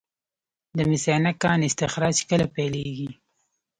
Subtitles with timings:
[0.77, 3.09] د مس عینک کان استخراج کله پیلیږي؟